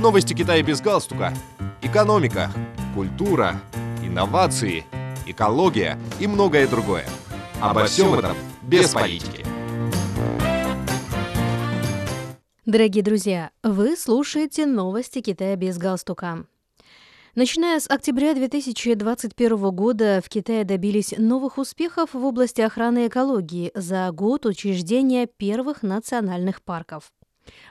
[0.00, 1.34] Новости Китая без галстука.
[1.82, 2.50] Экономика,
[2.94, 3.60] культура,
[4.02, 4.86] инновации,
[5.26, 7.04] экология и многое другое.
[7.60, 9.44] Обо всем этом без политики.
[12.64, 16.46] Дорогие друзья, вы слушаете новости Китая без галстука.
[17.34, 24.10] Начиная с октября 2021 года в Китае добились новых успехов в области охраны экологии за
[24.12, 27.12] год учреждения первых национальных парков.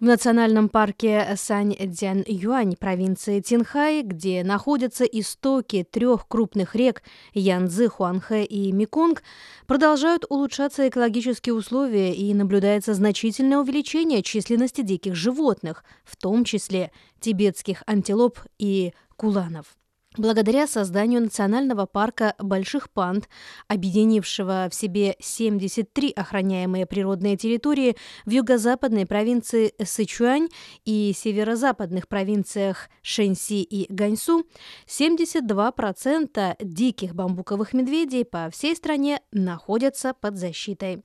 [0.00, 8.72] В национальном парке Сань-Дзян-Юань провинции Тинхай, где находятся истоки трех крупных рек Янцзы, Хуанхэ и
[8.72, 9.22] Меконг,
[9.66, 17.82] продолжают улучшаться экологические условия и наблюдается значительное увеличение численности диких животных, в том числе тибетских
[17.86, 19.76] антилоп и куланов.
[20.16, 23.28] Благодаря созданию национального парка больших панд,
[23.68, 30.48] объединившего в себе 73 охраняемые природные территории в юго-западной провинции Сычуань
[30.86, 34.46] и северо-западных провинциях Шэньси и Ганьсу,
[34.86, 41.02] 72% диких бамбуковых медведей по всей стране находятся под защитой.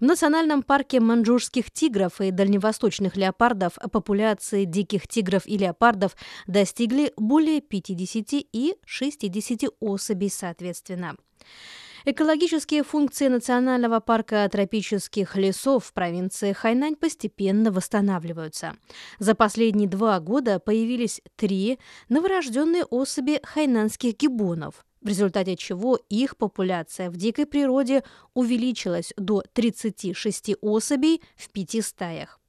[0.00, 6.14] В национальном парке маньчжурских тигров и дальневосточных леопардов популяции диких тигров и леопардов
[6.46, 11.16] достигли более 50 и 60 особей соответственно.
[12.06, 18.74] Экологические функции Национального парка тропических лесов в провинции Хайнань постепенно восстанавливаются.
[19.18, 21.78] За последние два года появились три
[22.08, 30.54] новорожденные особи хайнанских гибонов, в результате чего их популяция в дикой природе увеличилась до 36
[30.62, 32.39] особей в пяти стаях.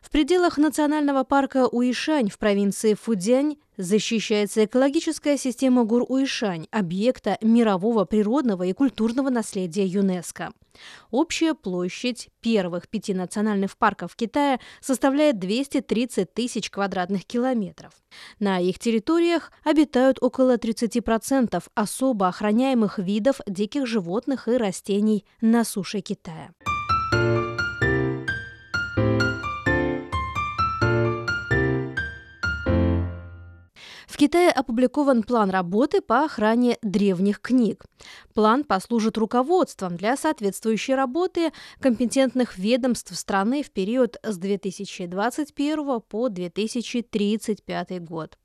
[0.00, 8.04] В пределах национального парка Уишань в провинции Фудзянь защищается экологическая система гор Уишань, объекта мирового
[8.04, 10.52] природного и культурного наследия ЮНЕСКО.
[11.10, 17.92] Общая площадь первых пяти национальных парков Китая составляет 230 тысяч квадратных километров.
[18.38, 26.00] На их территориях обитают около 30% особо охраняемых видов диких животных и растений на суше
[26.00, 26.50] Китая.
[34.20, 37.86] Китае опубликован план работы по охране древних книг.
[38.34, 48.04] План послужит руководством для соответствующей работы компетентных ведомств страны в период с 2021 по 2035
[48.04, 48.36] год.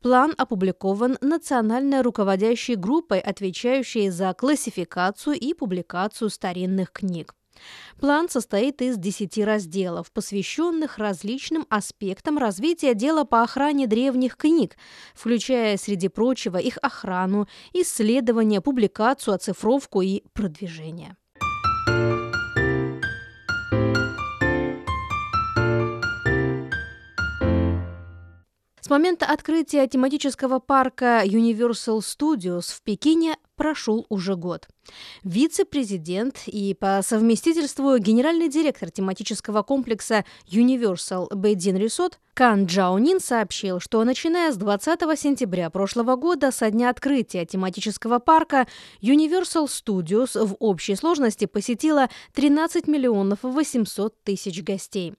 [0.00, 7.36] План опубликован национальной руководящей группой, отвечающей за классификацию и публикацию старинных книг.
[7.98, 14.76] План состоит из 10 разделов, посвященных различным аспектам развития дела по охране древних книг,
[15.14, 21.16] включая, среди прочего, их охрану, исследование, публикацию, оцифровку и продвижение.
[28.92, 34.68] Момента открытия тематического парка Universal Studios в Пекине прошел уже год.
[35.24, 44.04] Вице-президент и по совместительству генеральный директор тематического комплекса Universal Бэйдин Рисот Кан Джаонин сообщил, что
[44.04, 48.66] начиная с 20 сентября прошлого года, со дня открытия тематического парка,
[49.00, 55.14] Universal Studios в общей сложности посетила 13 миллионов 800 тысяч гостей.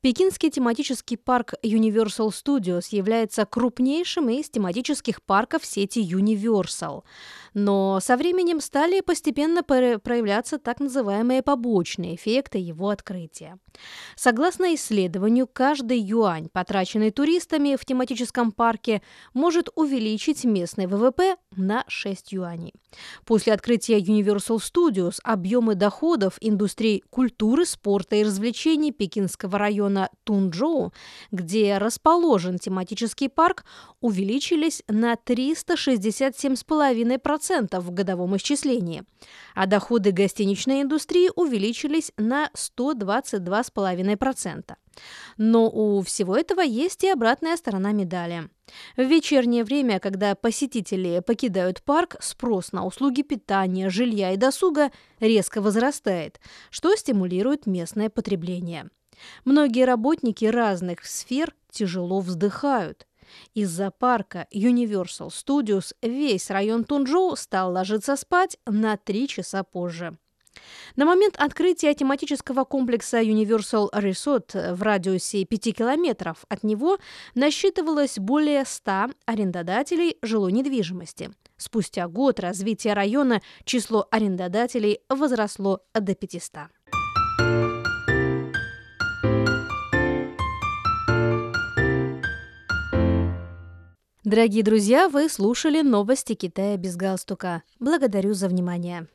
[0.00, 7.02] Пекинский тематический парк Universal Studios является крупнейшим из тематических парков сети Universal.
[7.54, 13.58] Но со временем стали постепенно проявляться так называемые побочные эффекты его открытия.
[14.16, 22.32] Согласно исследованию, каждый юань, потраченный туристами в тематическом парке, может увеличить местный ВВП на 6
[22.32, 22.74] юаней.
[23.24, 30.92] После открытия Universal Studios объемы доходов индустрии культуры, спорта и развлечений пекинского района Тунчжоу,
[31.30, 33.64] где расположен тематический парк,
[34.00, 39.02] увеличились на 367,5% в годовом исчислении,
[39.54, 44.76] а доходы гостиничной индустрии увеличились на 122,5%.
[45.36, 48.48] Но у всего этого есть и обратная сторона медали.
[48.96, 55.60] В вечернее время, когда посетители покидают парк, спрос на услуги питания, жилья и досуга резко
[55.60, 58.88] возрастает, что стимулирует местное потребление.
[59.44, 63.06] Многие работники разных сфер тяжело вздыхают.
[63.54, 70.16] Из-за парка Universal Studios весь район Тунчжоу стал ложиться спать на три часа позже.
[70.96, 76.98] На момент открытия тематического комплекса Universal Resort в радиусе 5 километров от него
[77.34, 81.30] насчитывалось более 100 арендодателей жилой недвижимости.
[81.56, 86.68] Спустя год развития района число арендодателей возросло до 500.
[94.34, 97.62] Дорогие друзья, вы слушали новости Китая без галстука.
[97.78, 99.06] Благодарю за внимание.